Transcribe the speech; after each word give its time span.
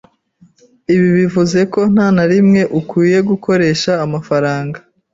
Ibi 0.93 1.09
bivuze 1.17 1.59
ko 1.73 1.79
nta 1.93 2.07
na 2.15 2.25
rimwe 2.31 2.61
ukwiye 2.79 3.19
gukoresha 3.29 3.91
amafaranga 4.05 4.77